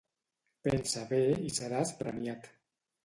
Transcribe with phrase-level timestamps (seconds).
[0.67, 2.51] Pensa bé i seràs premiat.